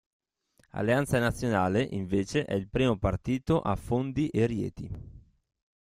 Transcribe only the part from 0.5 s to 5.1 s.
Alleanza Nazionale, invece, è il primo partito a Fondi e Rieti.